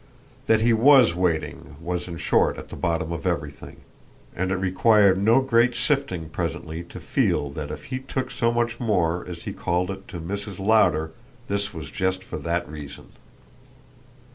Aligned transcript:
That 0.47 0.61
he 0.61 0.73
WAS 0.73 1.13
waiting 1.13 1.75
was 1.79 2.07
in 2.07 2.17
short 2.17 2.57
at 2.57 2.69
the 2.69 2.75
bottom 2.75 3.11
of 3.11 3.27
everything; 3.27 3.81
and 4.35 4.51
it 4.51 4.55
required 4.55 5.19
no 5.21 5.41
great 5.41 5.75
sifting 5.75 6.27
presently 6.29 6.81
to 6.85 6.99
feel 6.99 7.51
that 7.51 7.69
if 7.69 7.83
he 7.83 7.99
took 7.99 8.31
so 8.31 8.51
much 8.51 8.79
more, 8.79 9.23
as 9.29 9.43
he 9.43 9.53
called 9.53 9.91
it, 9.91 10.07
to 10.07 10.19
Mrs. 10.19 10.57
Lowder 10.57 11.11
this 11.47 11.71
was 11.71 11.91
just 11.91 12.23
for 12.23 12.39
that 12.39 12.67
reason. 12.67 13.09